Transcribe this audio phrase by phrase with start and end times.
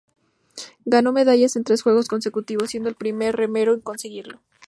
[0.83, 4.39] Ganó medallas en tres Juegos consecutivos, siendo el primer remero en conseguirlo.